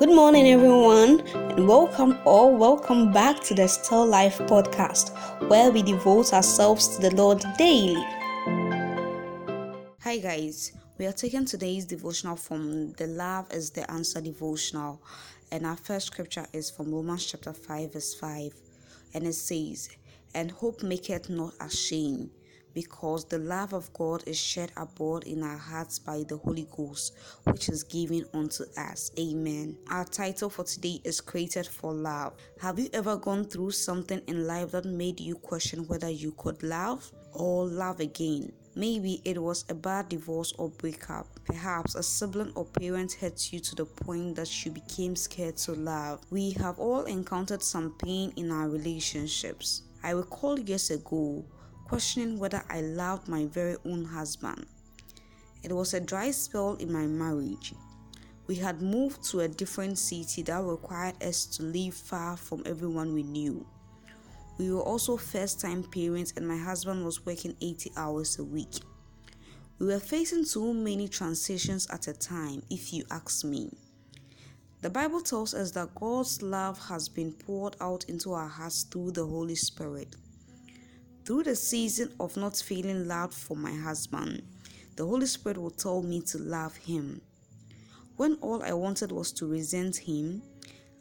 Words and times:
Good 0.00 0.14
morning, 0.14 0.46
everyone, 0.46 1.20
and 1.34 1.68
welcome 1.68 2.16
or 2.24 2.56
welcome 2.56 3.12
back 3.12 3.40
to 3.40 3.54
the 3.54 3.68
Still 3.68 4.06
Life 4.06 4.38
podcast, 4.38 5.10
where 5.50 5.70
we 5.70 5.82
devote 5.82 6.32
ourselves 6.32 6.96
to 6.96 7.02
the 7.02 7.14
Lord 7.14 7.44
daily. 7.58 8.02
Hi, 10.00 10.16
guys. 10.16 10.72
We 10.96 11.04
are 11.04 11.12
taking 11.12 11.44
today's 11.44 11.84
devotional 11.84 12.36
from 12.36 12.92
the 12.92 13.08
Love 13.08 13.52
is 13.52 13.72
the 13.72 13.90
Answer 13.90 14.22
devotional, 14.22 15.02
and 15.52 15.66
our 15.66 15.76
first 15.76 16.06
scripture 16.06 16.46
is 16.54 16.70
from 16.70 16.94
Romans 16.94 17.26
chapter 17.26 17.52
5, 17.52 17.92
verse 17.92 18.14
5, 18.14 18.54
and 19.12 19.26
it 19.26 19.34
says, 19.34 19.90
And 20.34 20.50
hope 20.50 20.82
maketh 20.82 21.28
not 21.28 21.52
ashamed 21.60 22.30
because 22.74 23.24
the 23.24 23.38
love 23.38 23.72
of 23.72 23.92
God 23.92 24.22
is 24.26 24.38
shed 24.38 24.72
abroad 24.76 25.24
in 25.24 25.42
our 25.42 25.56
hearts 25.56 25.98
by 25.98 26.24
the 26.28 26.36
Holy 26.38 26.66
Ghost, 26.76 27.16
which 27.44 27.68
is 27.68 27.82
given 27.82 28.24
unto 28.34 28.64
us. 28.76 29.10
Amen. 29.18 29.76
Our 29.90 30.04
title 30.04 30.50
for 30.50 30.64
today 30.64 31.00
is 31.04 31.20
Created 31.20 31.66
for 31.66 31.92
Love. 31.92 32.34
Have 32.60 32.78
you 32.78 32.88
ever 32.92 33.16
gone 33.16 33.44
through 33.44 33.72
something 33.72 34.20
in 34.26 34.46
life 34.46 34.72
that 34.72 34.84
made 34.84 35.20
you 35.20 35.36
question 35.36 35.86
whether 35.86 36.10
you 36.10 36.32
could 36.38 36.62
love 36.62 37.10
or 37.32 37.66
love 37.66 38.00
again? 38.00 38.52
Maybe 38.76 39.20
it 39.24 39.36
was 39.36 39.64
a 39.68 39.74
bad 39.74 40.08
divorce 40.08 40.52
or 40.56 40.70
breakup. 40.70 41.26
Perhaps 41.44 41.96
a 41.96 42.02
sibling 42.02 42.52
or 42.54 42.64
parent 42.64 43.12
hurt 43.14 43.52
you 43.52 43.58
to 43.58 43.74
the 43.74 43.84
point 43.84 44.36
that 44.36 44.64
you 44.64 44.70
became 44.70 45.16
scared 45.16 45.56
to 45.58 45.72
love. 45.72 46.20
We 46.30 46.52
have 46.52 46.78
all 46.78 47.02
encountered 47.04 47.62
some 47.62 47.94
pain 47.98 48.32
in 48.36 48.52
our 48.52 48.68
relationships. 48.68 49.82
I 50.02 50.10
recall 50.10 50.58
years 50.58 50.90
ago 50.90 51.44
questioning 51.90 52.38
whether 52.38 52.62
I 52.70 52.82
loved 52.82 53.26
my 53.26 53.46
very 53.46 53.76
own 53.84 54.04
husband. 54.04 54.64
It 55.64 55.72
was 55.72 55.92
a 55.92 55.98
dry 55.98 56.30
spell 56.30 56.74
in 56.74 56.92
my 56.92 57.04
marriage. 57.04 57.74
We 58.46 58.54
had 58.54 58.80
moved 58.80 59.24
to 59.30 59.40
a 59.40 59.48
different 59.48 59.98
city 59.98 60.42
that 60.42 60.62
required 60.62 61.20
us 61.20 61.46
to 61.46 61.64
live 61.64 61.94
far 61.94 62.36
from 62.36 62.62
everyone 62.64 63.12
we 63.12 63.24
knew. 63.24 63.66
We 64.56 64.70
were 64.70 64.84
also 64.84 65.16
first 65.16 65.60
time 65.60 65.82
parents, 65.82 66.32
and 66.36 66.46
my 66.46 66.56
husband 66.56 67.04
was 67.04 67.26
working 67.26 67.56
80 67.60 67.90
hours 67.96 68.38
a 68.38 68.44
week. 68.44 68.76
We 69.80 69.86
were 69.86 69.98
facing 69.98 70.44
too 70.44 70.72
many 70.72 71.08
transitions 71.08 71.88
at 71.90 72.06
a 72.06 72.12
time, 72.12 72.62
if 72.70 72.92
you 72.92 73.02
ask 73.10 73.44
me. 73.44 73.68
The 74.80 74.90
Bible 74.90 75.22
tells 75.22 75.54
us 75.54 75.72
that 75.72 75.96
God's 75.96 76.40
love 76.40 76.78
has 76.86 77.08
been 77.08 77.32
poured 77.32 77.74
out 77.80 78.04
into 78.04 78.32
our 78.32 78.46
hearts 78.46 78.84
through 78.84 79.10
the 79.10 79.26
Holy 79.26 79.56
Spirit. 79.56 80.14
Through 81.24 81.44
the 81.44 81.56
season 81.56 82.12
of 82.18 82.36
not 82.36 82.56
feeling 82.56 83.06
loved 83.06 83.34
for 83.34 83.56
my 83.56 83.72
husband, 83.72 84.42
the 84.96 85.04
Holy 85.04 85.26
Spirit 85.26 85.58
will 85.58 85.70
tell 85.70 86.02
me 86.02 86.20
to 86.22 86.38
love 86.38 86.76
him. 86.76 87.20
When 88.16 88.34
all 88.36 88.62
I 88.62 88.72
wanted 88.72 89.12
was 89.12 89.30
to 89.32 89.46
resent 89.46 89.96
him, 89.96 90.42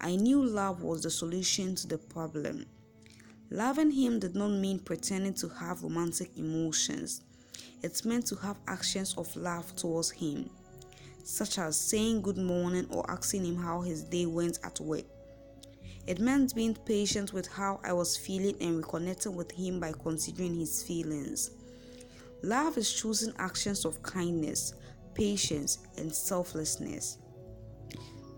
I 0.00 0.16
knew 0.16 0.44
love 0.44 0.82
was 0.82 1.02
the 1.02 1.10
solution 1.10 1.74
to 1.76 1.86
the 1.86 1.98
problem. 1.98 2.66
Loving 3.50 3.90
him 3.90 4.18
did 4.18 4.34
not 4.34 4.50
mean 4.50 4.80
pretending 4.80 5.34
to 5.34 5.48
have 5.48 5.82
romantic 5.82 6.36
emotions. 6.36 7.22
It 7.82 8.04
meant 8.04 8.26
to 8.26 8.36
have 8.36 8.58
actions 8.66 9.14
of 9.16 9.34
love 9.36 9.74
towards 9.76 10.10
him, 10.10 10.50
such 11.24 11.58
as 11.58 11.78
saying 11.78 12.22
good 12.22 12.38
morning 12.38 12.86
or 12.90 13.08
asking 13.10 13.44
him 13.44 13.56
how 13.56 13.80
his 13.80 14.02
day 14.02 14.26
went 14.26 14.58
at 14.64 14.78
work. 14.80 15.04
It 16.08 16.20
meant 16.20 16.54
being 16.54 16.74
patient 16.74 17.34
with 17.34 17.46
how 17.46 17.80
I 17.84 17.92
was 17.92 18.16
feeling 18.16 18.56
and 18.62 18.82
reconnecting 18.82 19.34
with 19.34 19.52
Him 19.52 19.78
by 19.78 19.92
considering 19.92 20.54
His 20.54 20.82
feelings. 20.82 21.50
Love 22.42 22.78
is 22.78 22.90
choosing 22.90 23.34
actions 23.38 23.84
of 23.84 24.02
kindness, 24.02 24.72
patience, 25.12 25.80
and 25.98 26.10
selflessness. 26.10 27.18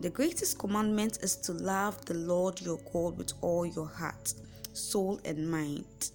The 0.00 0.10
greatest 0.10 0.58
commandment 0.58 1.20
is 1.22 1.36
to 1.36 1.52
love 1.52 2.04
the 2.06 2.14
Lord 2.14 2.60
your 2.60 2.78
God 2.92 3.16
with 3.16 3.34
all 3.40 3.64
your 3.64 3.86
heart, 3.86 4.34
soul, 4.72 5.20
and 5.24 5.48
mind. 5.48 6.10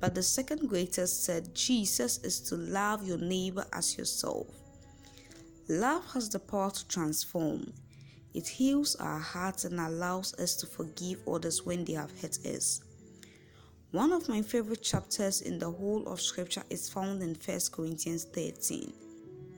But 0.00 0.16
the 0.16 0.22
second 0.24 0.68
greatest 0.68 1.22
said 1.22 1.54
Jesus 1.54 2.18
is 2.24 2.40
to 2.40 2.56
love 2.56 3.06
your 3.06 3.18
neighbor 3.18 3.66
as 3.72 3.96
yourself. 3.96 4.48
Love 5.68 6.04
has 6.12 6.28
the 6.28 6.40
power 6.40 6.72
to 6.72 6.88
transform. 6.88 7.72
It 8.34 8.48
heals 8.48 8.96
our 8.96 9.18
hearts 9.18 9.64
and 9.64 9.78
allows 9.78 10.34
us 10.34 10.56
to 10.56 10.66
forgive 10.66 11.26
others 11.28 11.66
when 11.66 11.84
they 11.84 11.92
have 11.94 12.10
hurt 12.20 12.38
us. 12.46 12.80
One 13.90 14.12
of 14.12 14.28
my 14.28 14.40
favorite 14.40 14.82
chapters 14.82 15.42
in 15.42 15.58
the 15.58 15.70
whole 15.70 16.06
of 16.08 16.20
Scripture 16.20 16.62
is 16.70 16.88
found 16.88 17.22
in 17.22 17.34
1 17.34 17.60
Corinthians 17.72 18.24
13, 18.24 18.90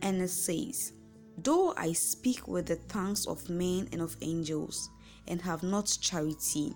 and 0.02 0.20
it 0.20 0.28
says, 0.28 0.92
Though 1.38 1.72
I 1.76 1.92
speak 1.92 2.48
with 2.48 2.66
the 2.66 2.76
tongues 2.88 3.26
of 3.26 3.48
men 3.48 3.88
and 3.92 4.02
of 4.02 4.16
angels, 4.22 4.90
and 5.28 5.40
have 5.42 5.62
not 5.62 5.96
charity, 6.00 6.74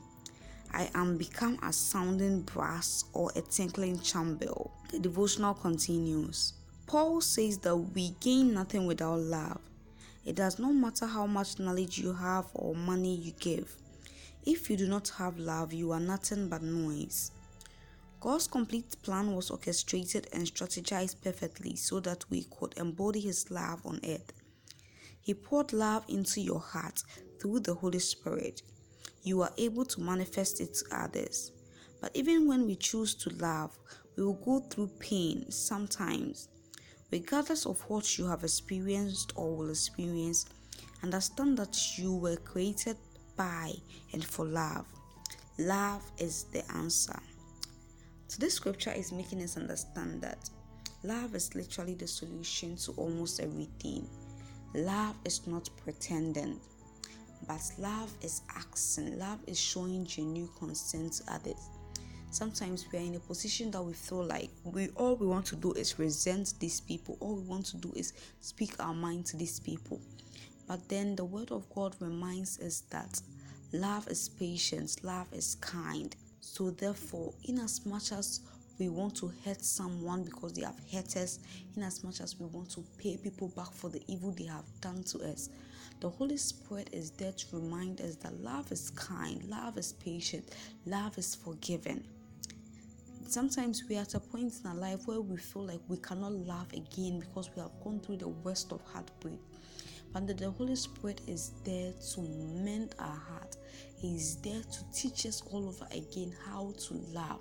I 0.72 0.90
am 0.94 1.16
become 1.16 1.58
a 1.62 1.72
sounding 1.72 2.42
brass 2.42 3.04
or 3.12 3.32
a 3.34 3.40
tinkling 3.40 4.00
cymbal. 4.00 4.72
The 4.90 4.98
devotional 4.98 5.54
continues. 5.54 6.54
Paul 6.86 7.20
says 7.20 7.58
that 7.58 7.76
we 7.76 8.10
gain 8.20 8.54
nothing 8.54 8.86
without 8.86 9.20
love. 9.20 9.60
It 10.24 10.36
does 10.36 10.58
not 10.58 10.72
matter 10.74 11.06
how 11.06 11.26
much 11.26 11.58
knowledge 11.58 11.98
you 11.98 12.12
have 12.12 12.46
or 12.54 12.74
money 12.74 13.14
you 13.14 13.32
give. 13.32 13.76
If 14.44 14.70
you 14.70 14.76
do 14.76 14.86
not 14.86 15.08
have 15.18 15.38
love, 15.38 15.72
you 15.72 15.92
are 15.92 16.00
nothing 16.00 16.48
but 16.48 16.62
noise. 16.62 17.32
God's 18.20 18.48
complete 18.48 18.96
plan 19.02 19.34
was 19.34 19.50
orchestrated 19.50 20.26
and 20.32 20.44
strategized 20.44 21.22
perfectly 21.22 21.76
so 21.76 22.00
that 22.00 22.24
we 22.30 22.44
could 22.44 22.74
embody 22.76 23.20
His 23.20 23.50
love 23.50 23.84
on 23.86 24.00
earth. 24.04 24.32
He 25.20 25.34
poured 25.34 25.72
love 25.72 26.04
into 26.08 26.40
your 26.40 26.60
heart 26.60 27.02
through 27.40 27.60
the 27.60 27.74
Holy 27.74 27.98
Spirit. 28.00 28.62
You 29.22 29.42
are 29.42 29.52
able 29.58 29.84
to 29.84 30.00
manifest 30.00 30.60
it 30.60 30.74
to 30.74 30.84
others. 30.96 31.52
But 32.00 32.10
even 32.14 32.48
when 32.48 32.66
we 32.66 32.76
choose 32.76 33.14
to 33.16 33.30
love, 33.30 33.78
we 34.16 34.24
will 34.24 34.34
go 34.34 34.60
through 34.60 34.90
pain 34.98 35.50
sometimes. 35.50 36.48
Regardless 37.10 37.64
of 37.64 37.80
what 37.88 38.18
you 38.18 38.26
have 38.26 38.44
experienced 38.44 39.32
or 39.34 39.56
will 39.56 39.70
experience, 39.70 40.44
understand 41.02 41.56
that 41.56 41.98
you 41.98 42.14
were 42.14 42.36
created 42.36 42.96
by 43.36 43.72
and 44.12 44.22
for 44.22 44.44
love. 44.44 44.84
Love 45.58 46.02
is 46.18 46.44
the 46.52 46.62
answer. 46.72 47.18
So, 48.26 48.36
this 48.38 48.54
scripture 48.54 48.92
is 48.92 49.10
making 49.10 49.42
us 49.42 49.56
understand 49.56 50.20
that 50.20 50.50
love 51.02 51.34
is 51.34 51.54
literally 51.54 51.94
the 51.94 52.06
solution 52.06 52.76
to 52.76 52.92
almost 52.92 53.40
everything. 53.40 54.06
Love 54.74 55.16
is 55.24 55.46
not 55.46 55.70
pretending, 55.82 56.60
but 57.46 57.62
love 57.78 58.12
is 58.20 58.42
asking. 58.54 59.18
Love 59.18 59.38
is 59.46 59.58
showing 59.58 60.04
genuine 60.04 60.50
concern 60.58 61.08
to 61.08 61.22
others 61.32 61.70
sometimes 62.30 62.86
we 62.92 62.98
are 62.98 63.02
in 63.02 63.14
a 63.14 63.20
position 63.20 63.70
that 63.70 63.82
we 63.82 63.92
feel 63.92 64.24
like 64.24 64.50
we 64.64 64.88
all 64.96 65.16
we 65.16 65.26
want 65.26 65.46
to 65.46 65.56
do 65.56 65.72
is 65.72 65.98
resent 65.98 66.54
these 66.60 66.80
people. 66.80 67.16
All 67.20 67.36
we 67.36 67.42
want 67.42 67.66
to 67.66 67.76
do 67.76 67.92
is 67.96 68.12
speak 68.40 68.74
our 68.80 68.94
mind 68.94 69.26
to 69.26 69.36
these 69.36 69.58
people. 69.60 70.00
But 70.66 70.88
then 70.88 71.16
the 71.16 71.24
word 71.24 71.50
of 71.50 71.68
god 71.74 71.96
reminds 72.00 72.60
us 72.60 72.82
that 72.90 73.20
love 73.72 74.08
is 74.08 74.28
patience 74.28 75.02
love 75.02 75.28
is 75.32 75.54
kind. 75.56 76.14
So 76.40 76.70
therefore 76.70 77.32
in 77.44 77.58
as 77.58 77.84
much 77.86 78.12
as 78.12 78.40
we 78.78 78.88
want 78.88 79.16
to 79.16 79.32
hurt 79.44 79.64
someone 79.64 80.22
because 80.22 80.52
they 80.52 80.62
have 80.62 80.78
hurt 80.92 81.16
us 81.16 81.40
in 81.76 81.82
as 81.82 82.04
much 82.04 82.20
as 82.20 82.38
we 82.38 82.46
want 82.46 82.70
to 82.70 82.84
pay 82.98 83.16
people 83.16 83.48
back 83.48 83.72
for 83.72 83.90
the 83.90 84.02
evil 84.06 84.30
they 84.30 84.44
have 84.44 84.64
done 84.80 85.02
to 85.02 85.18
us 85.18 85.48
the 86.00 86.08
Holy 86.08 86.36
Spirit 86.36 86.88
is 86.92 87.10
there 87.10 87.32
to 87.32 87.56
remind 87.56 88.00
us 88.00 88.14
that 88.16 88.40
love 88.40 88.70
is 88.70 88.90
kind, 88.90 89.42
love 89.48 89.76
is 89.76 89.94
patient, 89.94 90.54
love 90.86 91.18
is 91.18 91.34
forgiving 91.34 92.04
sometimes 93.28 93.84
we 93.88 93.96
are 93.96 94.02
at 94.02 94.14
a 94.14 94.20
point 94.20 94.54
in 94.60 94.70
our 94.70 94.76
life 94.76 95.06
where 95.06 95.20
we 95.20 95.36
feel 95.36 95.66
like 95.66 95.80
we 95.88 95.98
cannot 95.98 96.32
laugh 96.32 96.72
again 96.72 97.20
because 97.20 97.50
we 97.54 97.60
have 97.60 97.72
gone 97.84 98.00
through 98.00 98.16
the 98.16 98.28
worst 98.28 98.72
of 98.72 98.80
heartbreak. 98.92 99.38
But 100.12 100.26
the 100.38 100.50
Holy 100.50 100.76
Spirit 100.76 101.20
is 101.26 101.52
there 101.64 101.92
to 102.14 102.20
mend 102.22 102.94
our 102.98 103.16
heart. 103.16 103.56
He 103.96 104.16
is 104.16 104.36
there 104.36 104.62
to 104.62 104.92
teach 104.92 105.26
us 105.26 105.42
all 105.50 105.68
over 105.68 105.86
again 105.92 106.34
how 106.46 106.72
to 106.86 106.94
laugh 107.12 107.40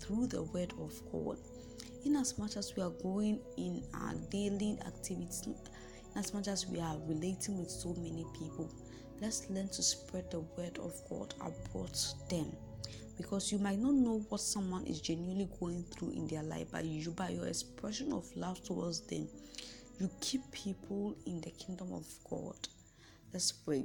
through 0.00 0.26
the 0.26 0.42
word 0.42 0.72
of 0.80 0.92
God. 1.12 1.38
In 2.04 2.16
as 2.16 2.38
much 2.38 2.56
as 2.56 2.74
we 2.76 2.82
are 2.82 2.90
going 3.02 3.40
in 3.56 3.84
our 3.94 4.14
daily 4.30 4.78
activities, 4.86 5.44
in 5.46 5.54
as 6.16 6.34
much 6.34 6.48
as 6.48 6.66
we 6.66 6.80
are 6.80 6.96
relating 7.06 7.58
with 7.58 7.70
so 7.70 7.94
many 7.94 8.24
people, 8.38 8.72
let's 9.20 9.48
learn 9.50 9.68
to 9.68 9.82
spread 9.82 10.30
the 10.30 10.40
word 10.40 10.78
of 10.78 10.92
God 11.08 11.34
abroad 11.40 11.96
them 12.28 12.56
because 13.18 13.52
you 13.52 13.58
might 13.58 13.78
not 13.78 13.92
know 13.94 14.24
what 14.28 14.40
someone 14.40 14.86
is 14.86 15.00
genuinely 15.00 15.48
going 15.60 15.84
through 15.90 16.12
in 16.12 16.26
their 16.28 16.44
life, 16.44 16.68
but 16.70 16.84
you, 16.84 17.10
by 17.10 17.28
your 17.28 17.46
expression 17.46 18.12
of 18.12 18.24
love 18.36 18.64
towards 18.64 19.00
them, 19.00 19.28
you 20.00 20.08
keep 20.20 20.40
people 20.52 21.16
in 21.26 21.40
the 21.40 21.50
kingdom 21.50 21.92
of 21.92 22.06
God. 22.30 22.56
Let's 23.32 23.52
pray. 23.52 23.84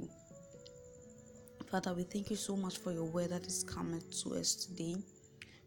Father, 1.70 1.92
we 1.92 2.04
thank 2.04 2.30
you 2.30 2.36
so 2.36 2.56
much 2.56 2.78
for 2.78 2.92
your 2.92 3.04
word 3.04 3.30
that 3.30 3.46
is 3.46 3.64
coming 3.64 4.00
to 4.22 4.36
us 4.36 4.54
today. 4.54 4.94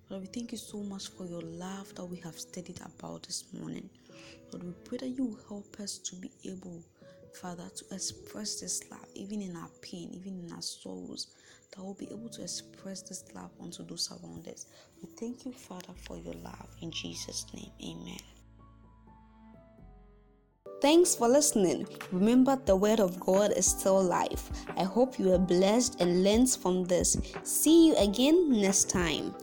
Father, 0.08 0.22
we 0.22 0.28
thank 0.28 0.54
you 0.54 0.58
so 0.58 0.78
much 0.78 1.10
for 1.10 1.26
your 1.26 1.42
love 1.42 1.94
that 1.96 2.06
we 2.06 2.18
have 2.22 2.40
studied 2.40 2.80
about 2.80 3.24
this 3.24 3.44
morning. 3.52 3.90
Lord, 4.54 4.64
we 4.64 4.72
pray 4.86 5.00
that 5.00 5.10
you 5.10 5.38
help 5.50 5.78
us 5.82 5.98
to 5.98 6.16
be 6.16 6.32
able 6.46 6.82
Father, 7.34 7.70
to 7.76 7.96
express 7.96 8.60
this 8.60 8.82
love, 8.90 9.06
even 9.14 9.42
in 9.42 9.56
our 9.56 9.70
pain, 9.82 10.10
even 10.14 10.40
in 10.46 10.52
our 10.52 10.62
sorrows, 10.62 11.28
that 11.72 11.84
we'll 11.84 11.94
be 11.94 12.08
able 12.12 12.30
to 12.30 12.42
express 12.42 13.02
this 13.02 13.24
love 13.36 13.52
unto 13.62 13.86
those 13.86 14.10
around 14.12 14.48
us. 14.48 14.66
We 15.02 15.10
thank 15.20 15.46
you, 15.46 15.52
Father, 15.52 15.94
for 16.06 16.18
your 16.18 16.34
love. 16.36 16.70
In 16.82 16.92
Jesus' 16.92 17.46
name, 17.54 17.72
amen. 17.84 18.20
Thanks 20.80 21.16
for 21.16 21.28
listening. 21.28 21.88
Remember, 22.12 22.56
the 22.56 22.76
Word 22.76 23.00
of 23.00 23.20
God 23.20 23.52
is 23.54 23.66
still 23.66 24.02
life. 24.04 24.52
I 24.78 24.84
hope 24.84 25.18
you 25.18 25.34
are 25.34 25.40
blessed 25.40 26.00
and 26.00 26.24
learned 26.24 26.50
from 26.52 26.86
this. 26.86 27.18
See 27.44 27.88
you 27.88 27.96
again 27.98 28.52
next 28.52 28.90
time. 28.90 29.34